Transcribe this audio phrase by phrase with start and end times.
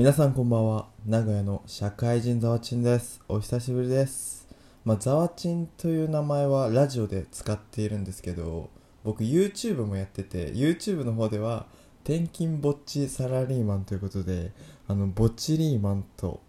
[0.00, 0.86] 皆さんこんばんは。
[1.04, 3.20] 名古屋の社会人ざわちんです。
[3.28, 4.48] お久しぶりです。
[4.82, 8.70] まあざわちんという名前はラジオで使っているんですけど
[9.04, 11.66] 僕 YouTube もやってて YouTube の方では
[12.02, 14.52] 転勤ぼっちサラリーマンということで
[14.88, 16.40] あのぼっちリーマンと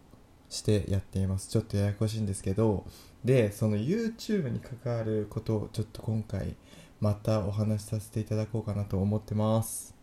[0.48, 1.50] してやっています。
[1.50, 2.86] ちょっとややこしいんですけど
[3.26, 6.56] でその YouTube に関わることをちょっと今回
[7.02, 9.94] またお話しさせていただこうかなと思ってます。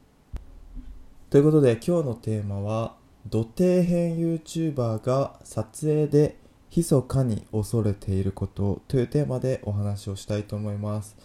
[1.30, 2.97] ということで今日のテーマは
[3.30, 6.36] 土底編 YouTuber が撮影で
[6.74, 11.16] 密かに恐れていることというテーマでお話をしたいと思います。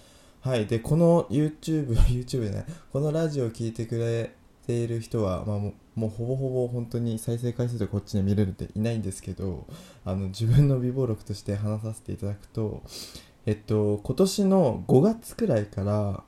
[0.42, 0.66] はい。
[0.66, 2.66] でこの YouTube YouTube でね。
[2.92, 4.36] このラジオを聴いてくれ
[4.68, 9.68] ている人は、まあ、もうほぼほぼ本当に再生回数でこっちに見れるっていないんですけど
[10.06, 12.82] あの自分の備忘録として話させていただくと
[13.46, 16.24] えっと今年の5月くらいから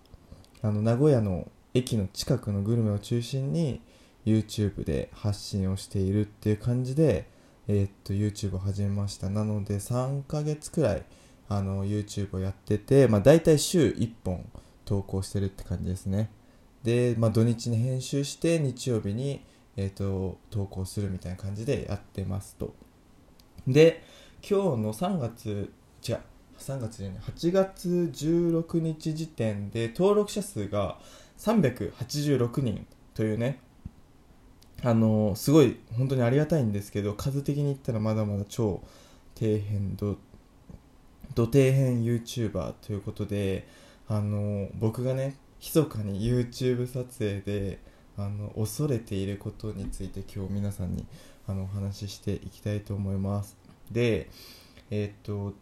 [0.62, 3.82] あの名古屋の駅の近くのグルメを中心に
[4.26, 7.30] YouTube で発信をしているっていう感じで、
[7.68, 9.30] えー、っと YouTube を始めました。
[9.30, 11.04] なので3ヶ月くらい
[11.48, 14.46] あの YouTube をやってて、まあ、大体週1本
[14.84, 16.30] 投稿してるって感じですね。
[16.84, 19.44] で、まあ、土日に編集して日曜日に、
[19.76, 22.74] えー、っと投稿するみたいな感じでやってますと。
[23.68, 24.04] で
[24.48, 25.74] 今日の3月
[26.08, 26.20] 違う
[26.60, 31.00] 3月じゃない8月16日時点で登録者数が
[31.40, 33.60] 386人というね
[34.86, 38.84] あのすごい本当にありがたいんですけど数的に言ったらまだまだ超
[39.34, 40.18] 底辺度
[41.34, 43.68] 土底辺 YouTuber ということで
[44.08, 47.80] あの僕がね密かに YouTube 撮影で
[48.16, 51.08] あの恐れていることについて今日皆さんに
[51.48, 53.58] あのお話ししていきたいと思います。
[53.92, 54.30] で
[54.92, 55.56] えっ、と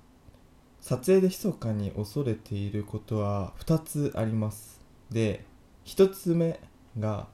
[0.81, 4.81] 撮影で密かに恐れていることは2つあります。
[5.09, 5.45] で
[5.85, 6.59] 1つ目
[6.99, 7.27] が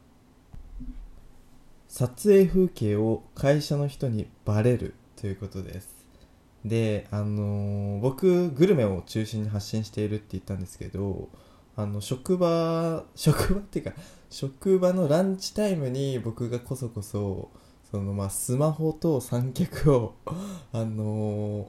[1.89, 6.05] 撮影風景を会社の人にバレるということです。
[6.63, 11.29] であのー、僕グルメを中心に発信しているって言ったんですけど
[11.75, 13.93] あの職場 職場っていうか
[14.29, 17.49] 職場のランチタイムに僕がこそこそ
[17.89, 20.13] そのまあスマホと三脚を
[20.71, 21.67] あのー、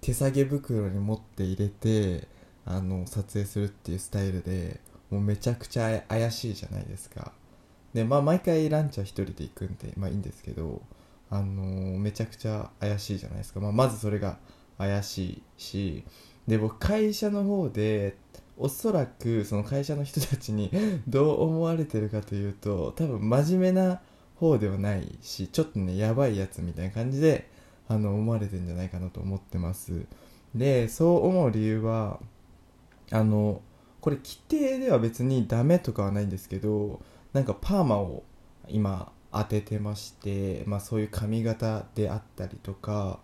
[0.00, 2.26] 手提げ袋に持って入れて
[2.64, 4.80] あの撮影するっていうスタイルで
[5.10, 7.32] もうめちゃくちゃ怪しいじゃないですか。
[7.94, 10.82] でまあ毎回ランチは1人で行くんでまあいいんですけど
[11.30, 14.38] あのー、めちゃくちゃ怪しいじゃないですか、まあ、まずそれが
[14.78, 16.04] 怪しいし
[16.46, 18.16] で僕会社の方で
[18.56, 20.70] おそらくその会社の人たちに
[21.06, 24.00] どう思われてるかというと多分真面目な
[24.36, 27.48] 方ではないしちょっとねやばいやつみたいな感じで
[27.88, 30.06] あの思われてんじゃないかなと思ってます。
[30.54, 32.20] でそう思う理由は
[33.10, 33.60] あの
[34.00, 37.00] これ規定では別にダメとかはないんですけど
[37.38, 38.24] なんかパーマを
[38.66, 43.20] 今当ててまして、まあ、そういう髪型であったりとか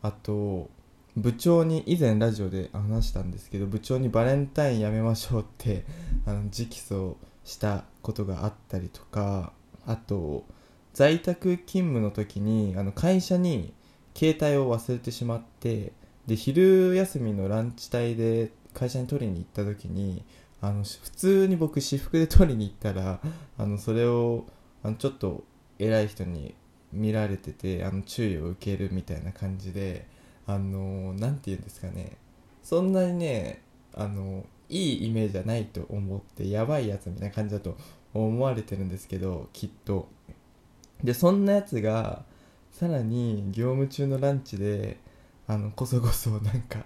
[0.00, 0.70] あと
[1.14, 5.84] 部長に以前ラジオで話したんですけど部長にバレンタインやめましょうって
[6.24, 9.52] あの直訴したことがあったりとか
[9.84, 10.46] あと
[10.94, 13.74] 在宅勤務の時にあの会社に
[14.16, 15.92] 携帯を忘れてしまって
[16.26, 20.24] で昼休みのランチ帯で会社に取りに行った時に
[20.62, 23.20] あの普通に僕私服で取りに行ったら
[23.58, 24.46] あのそれを
[24.82, 25.44] あのちょっと
[25.78, 26.54] 偉い人に
[26.92, 30.06] 見られててあの注意を受けるみたいな感じで
[30.46, 32.16] あの何て言うんですかね。
[32.62, 33.62] そんなにね
[33.94, 37.76] あのいいイメージじゃないと思ってやばいやつみたいな感じだと
[38.12, 40.08] 思われてるんですけどきっと。
[41.02, 42.24] でそんなやつが
[42.70, 44.98] さらに業務中のランチで
[45.46, 46.84] あのこそこそなんか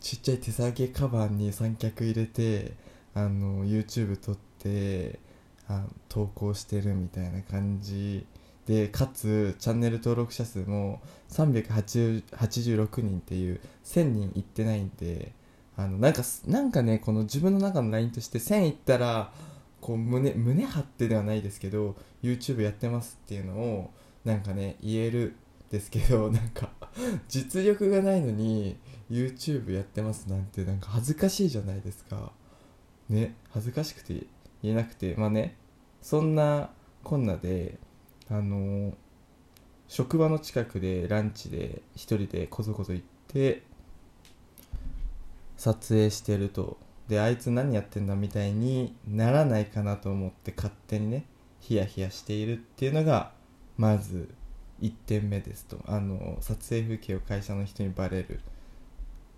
[0.00, 2.72] ちっちゃい手提げカバンに三脚入れて
[3.18, 5.18] あの YouTube 撮って
[5.68, 8.24] あ投稿してるみたいな感じ。
[8.66, 15.32] でかつチャンネル登録者数も386人っていう1000人いってないんで
[15.74, 19.32] あのなんかなんかねこの自分の中の LINE として1000いったら
[19.80, 23.90] こう胸胸張ってではないですけど YouTube やってますっていうのを
[24.26, 25.34] なんかね言える
[25.70, 26.70] ですけど なんか
[27.26, 28.76] 実力がないのに
[29.10, 32.32] YouTube やってますなんてなんか恥ずかしいじゃないですか。
[33.08, 34.26] ね恥ずかしくて
[34.62, 35.56] 言えなくてまあね
[36.02, 36.70] そんな
[37.04, 37.78] こんなで
[38.30, 38.94] あの
[39.88, 43.62] 職場の近くでランチで一人でこそこそ行って
[45.56, 46.76] 撮影してると。
[47.08, 51.24] であいつ何やってんだみたいにならないかなと思って勝手にね
[51.58, 53.32] ヒヤヒヤしているっていうのが
[53.78, 54.28] まず
[54.82, 55.78] 1点目ですと。
[55.86, 58.40] あの撮影風景を会社の人にバレるっ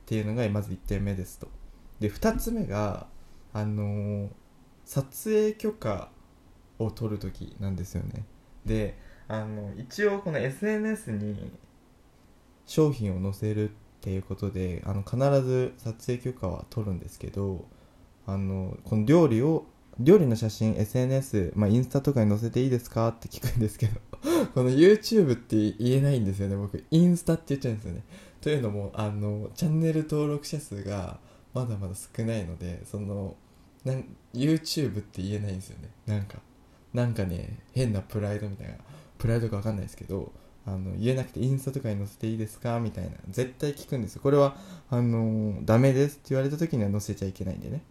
[0.06, 1.46] ていうのがまず1点目ですと。
[2.00, 3.06] で2つ目が
[3.52, 4.29] あの
[4.85, 6.11] 撮影許可
[6.79, 8.25] を取る時なんですよね。
[8.64, 8.99] で
[9.29, 11.52] あの一応この SNS に
[12.67, 17.67] 商品を載せるっていうことであの必ず撮影許可は取るんですけど
[18.26, 19.67] あのこの料理を
[19.99, 24.00] 料理の写真 SNS、まあ、インスタとかに載せていいですかって聞くんですけど
[24.55, 26.56] この YouTube って言えないんですよね。
[26.56, 28.05] 僕インスタって言っちゃうんですよね。
[28.41, 31.19] というのもあのチャンネル登録者数が
[31.52, 33.37] まだまだ少ないのでその
[33.85, 34.05] なん
[34.35, 35.91] YouTube って言えないんですよね。
[36.06, 36.38] なんか
[36.93, 38.75] なんかね変なプライドみたいな。
[39.19, 40.32] プライドか分かんないですけど
[40.67, 42.81] あの言えなくてインスタとかに載せていいですか？
[42.81, 43.11] みたいな。
[43.29, 44.23] 絶対聞くんですよ。
[44.23, 44.56] これは
[44.88, 47.82] あのダメですって言われた時には載せちゃいけないんでね。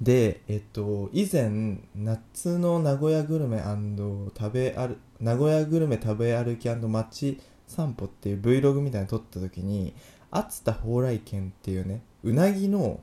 [0.00, 9.94] でえっと以前夏の名古屋グルメ食べ歩名古屋グルメ食べ歩き街散歩っていう Vlog みたいなの撮った時に
[10.30, 13.00] 熱田蓬莱軒っていうねうなぎの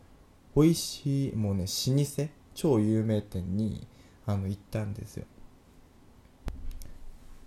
[0.56, 3.88] 美味しいもうね老舗超有名店に
[4.26, 5.26] あの行ったんですよ。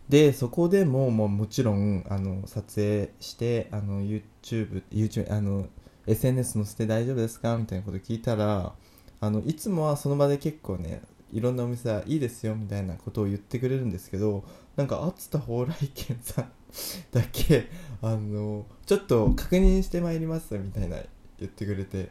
[0.08, 5.68] でそこでももうもちろんあの撮影してあの YouTube, YouTube あの
[6.06, 7.56] SNS 載せて大丈夫ですか？
[7.58, 8.72] みたいなこと聞いたら
[9.20, 11.02] あのいつもはその場で結構ね
[11.32, 14.44] いろんなお店はいいですよみたいなことを言ってくれるんですけど
[14.76, 16.50] なんか熱田蓬莱軒さん
[17.12, 17.68] だけ
[18.02, 20.96] あのちょっと確認してまいりますみたいな
[21.38, 22.10] 言ってくれて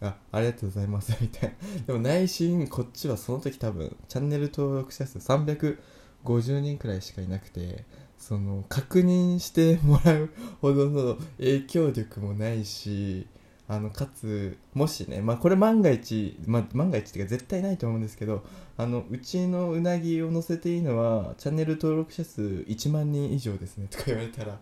[0.00, 1.84] あありがとうございますみたいな。
[1.86, 7.84] でも内心こっちはその時多分チャンネル登録者数350人くらいしかいなくて
[8.18, 10.30] その確認してもらう
[10.60, 13.26] ほどの影響力もないし
[13.66, 18.44] あのかつもしね、まあ、これ万が一、まあ、万が一っていうか絶対ないと思うんですけど
[18.76, 24.58] あのうちのうなぎを載せていいのはチャンネル登録者数1万人以上ですねとか言われたら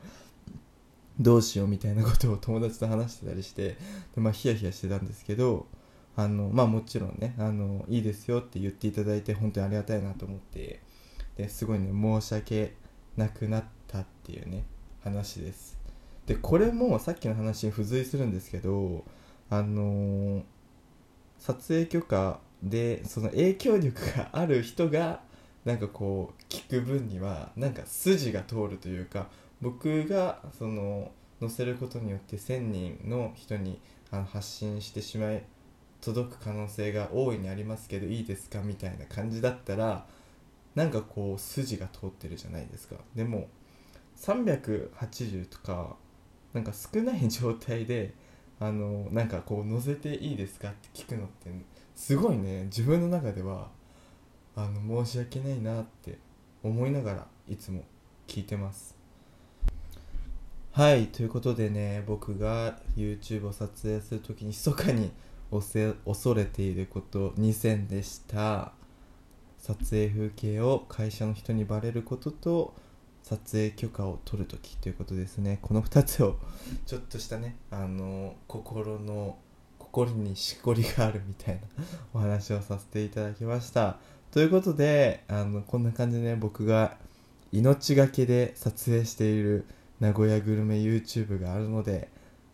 [1.19, 3.77] どうしようみたいなことを友達と話してたりして
[4.15, 5.67] で、まあ、ヒヤヒヤしてたんですけど
[6.17, 10.81] あの、まあ、もちろんねあのいいですよって言っていただいて本当にありがたいなと思って
[11.37, 12.75] ですごいね申し訳
[13.17, 14.65] なくなったっていうね
[15.03, 15.82] 話です。
[16.27, 19.05] でこれもさっきの話に付随するんですけど
[19.51, 20.43] あのー、
[21.39, 25.21] 撮影許可でその影響力がある人が
[25.65, 29.27] なんかこう聞く分にはなんか筋が通るというか
[29.61, 31.11] 僕がその
[31.41, 33.81] 載せることによって1000人の人に
[34.11, 35.43] あの発信してしまい
[36.01, 40.07] 届く可能性が大いにありますけどいいですかみたいな感じだったら
[40.75, 42.97] なんかこう筋が通ってるじゃないですか。
[43.15, 43.49] でも
[44.17, 45.97] 380とか
[46.53, 48.15] なんか少ない状態で
[48.61, 51.51] あのなんかこう載せていいですかって聞くのって
[51.95, 52.65] すごいね。
[52.65, 53.71] 自分の中では
[54.55, 56.19] あの申し訳ないなって
[56.63, 57.85] 思いながらいつも
[58.27, 58.97] 聞いてます。
[60.73, 65.13] はいということでね僕が YouTube を撮影する時に密かに
[65.51, 68.73] 恐れていること2選でした。
[69.59, 72.75] 撮影風景を会社の人にバレることと
[73.23, 75.59] 撮影許可を取るときということですね。
[75.63, 76.39] この2つを
[76.87, 79.39] ちょっとしたねあの心の
[79.79, 81.61] 心にしこりがあるみたいな
[82.15, 83.99] お話をさせていただきました。
[84.31, 86.97] ということであのこんな感じでね僕が
[87.53, 89.67] 命がけで撮影している
[90.01, 92.09] 名古屋グルメ YouTube があるので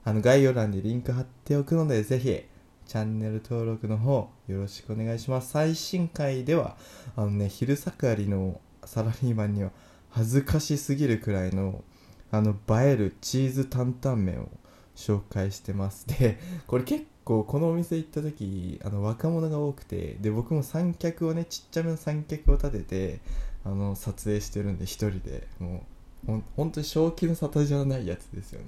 [0.04, 2.42] あの概要欄にリンク貼っておくのでぜひ
[2.86, 5.50] チャンネル登録の方よろしくお願いします。
[5.50, 6.76] 最新回では
[7.16, 9.70] あのね昼盛りのサラリーマンには
[10.10, 11.82] 恥ずかしすぎるくらいの
[12.30, 14.48] あの映えるチーズ担々麺を
[14.94, 16.06] 紹介してます。
[16.06, 23.20] で これ結構このお店行った時あの若者が多くてで僕も三脚をねちっちゃめの三脚を立てて
[23.64, 25.46] あの撮影してるんで一人で。
[25.58, 25.84] も
[26.24, 28.66] うほん本当に正気の沙汰じゃないやつですよね。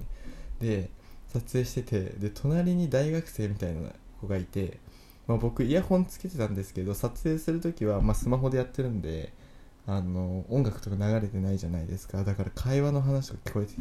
[0.59, 0.89] で
[1.27, 4.79] 撮影しててで隣に大学生みたいな子がいて、
[5.27, 9.31] まあ、僕イヤホンつけてたんですけど撮影する時は、まあ、スマホでやってるんで
[9.93, 12.23] あの音楽とか流れてないじゃないですか。
[12.23, 13.73] だから会話の話とか聞こえて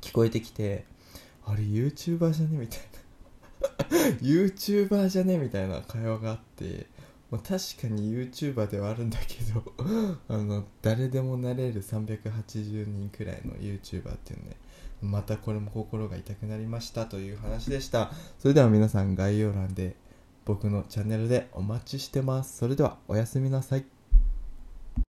[0.00, 0.84] 聞こえてきて。
[1.48, 2.58] あれ YouTuber じゃね？
[2.58, 4.16] みたいな。
[4.20, 5.38] YouTuber じゃね？
[5.38, 6.86] みたいな会話があって、
[7.30, 9.62] まあ、確かに YouTuber ではあるんだけど
[10.28, 14.56] あの誰でもなれる380人くらいの YouTuber っていうね
[15.02, 18.10] またこれも心が痛くなりましたという話でした。
[18.40, 19.94] それでは皆さん概要欄で
[20.44, 22.56] 僕のチャンネルでお待ちしてます。
[22.58, 23.84] それではおやすみなさい